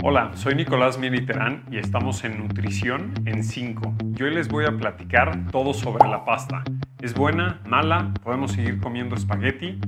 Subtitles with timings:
[0.00, 3.94] Hola, soy Nicolás Militerán y estamos en Nutrición en 5.
[4.12, 6.62] Yo hoy les voy a platicar todo sobre la pasta.
[7.02, 7.60] ¿Es buena?
[7.66, 8.14] ¿Mala?
[8.22, 9.80] ¿Podemos seguir comiendo espagueti?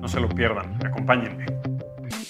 [0.00, 1.46] No se lo pierdan, acompáñenme.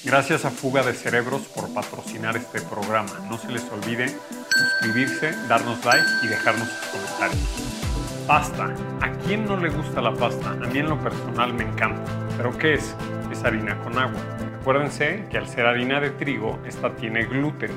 [0.04, 3.12] Gracias a Fuga de Cerebros por patrocinar este programa.
[3.30, 4.09] No se les olvide
[4.51, 8.25] suscribirse, darnos like y dejarnos sus comentarios.
[8.27, 8.75] Pasta.
[9.01, 10.51] ¿A quién no le gusta la pasta?
[10.51, 12.12] A mí en lo personal me encanta.
[12.37, 12.95] ¿Pero qué es?
[13.33, 14.21] Es harina con agua.
[14.62, 17.72] Acuérdense que al ser harina de trigo, esta tiene gluten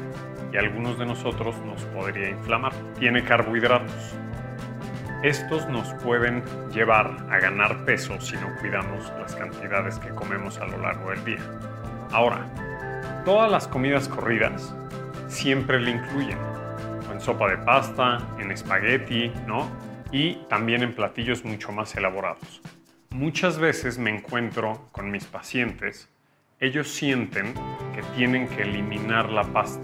[0.53, 2.73] y a algunos de nosotros nos podría inflamar.
[2.99, 4.13] Tiene carbohidratos.
[5.23, 10.67] Estos nos pueden llevar a ganar peso si no cuidamos las cantidades que comemos a
[10.67, 11.39] lo largo del día.
[12.11, 12.45] Ahora,
[13.25, 14.75] todas las comidas corridas
[15.27, 16.37] siempre le incluyen.
[17.11, 19.67] En sopa de pasta, en espagueti, ¿no?
[20.11, 22.61] Y también en platillos mucho más elaborados.
[23.09, 26.09] Muchas veces me encuentro con mis pacientes
[26.61, 27.53] ellos sienten
[27.93, 29.83] que tienen que eliminar la pasta,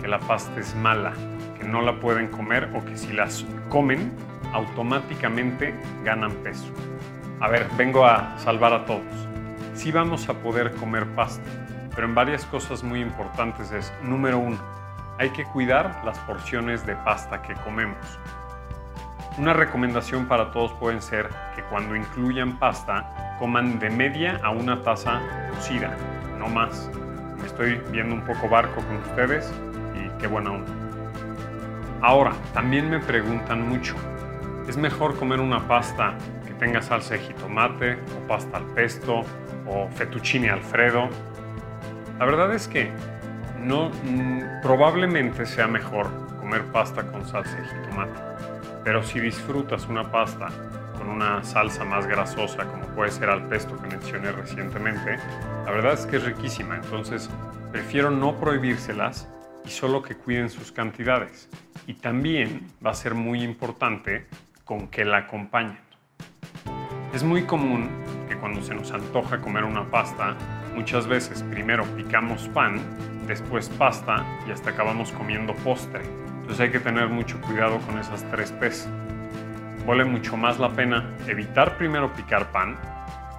[0.00, 1.12] que la pasta es mala,
[1.58, 4.10] que no la pueden comer o que si las comen
[4.54, 6.72] automáticamente ganan peso.
[7.40, 9.02] A ver, vengo a salvar a todos.
[9.74, 11.48] Sí vamos a poder comer pasta,
[11.94, 14.58] pero en varias cosas muy importantes es, número uno,
[15.18, 18.18] hay que cuidar las porciones de pasta que comemos.
[19.38, 24.82] Una recomendación para todos pueden ser que cuando incluyan pasta, coman de media a una
[24.82, 25.22] taza
[25.54, 25.96] cocida,
[26.38, 26.90] no más.
[27.38, 29.50] Me estoy viendo un poco barco con ustedes
[29.94, 30.70] y qué buena onda.
[32.02, 33.94] Ahora, también me preguntan mucho,
[34.68, 36.12] ¿es mejor comer una pasta
[36.46, 39.22] que tenga salsa de jitomate o pasta al pesto
[39.66, 41.08] o fettuccine alfredo?
[42.18, 42.90] La verdad es que
[43.58, 48.31] no, mm, probablemente sea mejor comer pasta con salsa de jitomate
[48.84, 50.48] pero si disfrutas una pasta
[50.98, 55.18] con una salsa más grasosa, como puede ser al pesto que mencioné recientemente,
[55.64, 56.76] la verdad es que es riquísima.
[56.76, 57.30] Entonces,
[57.70, 59.28] prefiero no prohibírselas
[59.64, 61.48] y solo que cuiden sus cantidades.
[61.86, 64.26] Y también va a ser muy importante
[64.64, 65.78] con que la acompañen.
[67.12, 67.90] Es muy común
[68.28, 70.36] que cuando se nos antoja comer una pasta,
[70.74, 72.80] muchas veces primero picamos pan,
[73.26, 76.00] después pasta y hasta acabamos comiendo postre.
[76.42, 78.88] Entonces hay que tener mucho cuidado con esas tres P's.
[79.86, 82.76] Vale mucho más la pena evitar primero picar pan,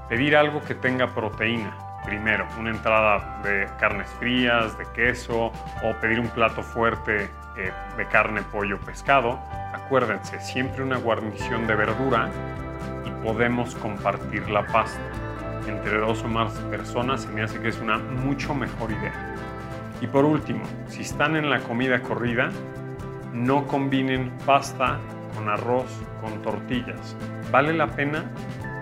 [0.09, 1.77] pedir algo que tenga proteína.
[2.05, 5.51] Primero, una entrada de carnes frías, de queso,
[5.83, 9.39] o pedir un plato fuerte eh, de carne, pollo, pescado.
[9.73, 12.29] Acuérdense, siempre una guarnición de verdura
[13.05, 14.99] y podemos compartir la pasta.
[15.67, 19.35] Entre dos o más personas se me hace que es una mucho mejor idea.
[20.01, 22.49] Y por último, si están en la comida corrida,
[23.33, 24.99] no combinen pasta
[25.35, 25.89] con arroz,
[26.21, 27.15] con tortillas.
[27.51, 28.23] Vale la pena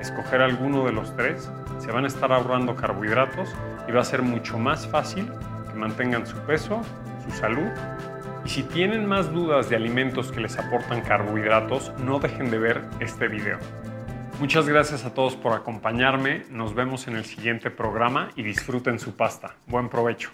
[0.02, 3.56] escoger alguno de los tres, se van a estar ahorrando carbohidratos
[3.88, 5.32] y va a ser mucho más fácil
[5.72, 6.82] que mantengan su peso,
[7.26, 7.70] su salud.
[8.44, 12.82] Y si tienen más dudas de alimentos que les aportan carbohidratos, no dejen de ver
[13.00, 13.60] este video.
[14.40, 19.16] Muchas gracias a todos por acompañarme, nos vemos en el siguiente programa y disfruten su
[19.16, 19.56] pasta.
[19.68, 20.32] Buen provecho.